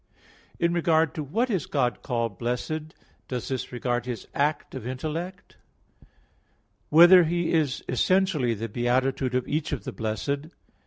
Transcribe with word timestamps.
(2) 0.57 0.65
In 0.65 0.73
regard 0.73 1.13
to 1.13 1.23
what 1.23 1.47
is 1.51 1.67
God 1.67 2.01
called 2.01 2.39
blessed; 2.39 2.95
does 3.27 3.49
this 3.49 3.71
regard 3.71 4.07
His 4.07 4.27
act 4.33 4.73
of 4.73 4.87
intellect? 4.87 5.57
(3) 5.99 6.07
Whether 6.89 7.23
He 7.25 7.53
is 7.53 7.83
essentially 7.87 8.55
the 8.55 8.67
beatitude 8.67 9.35
of 9.35 9.47
each 9.47 9.71
of 9.71 9.83
the 9.83 9.91
blessed? 9.93 10.47